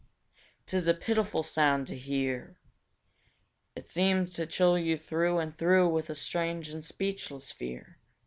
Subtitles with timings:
[0.65, 2.57] 'Tis a pitiful sound to hear!
[3.75, 7.99] It seems to chill you through and through With a strange and speechless fear.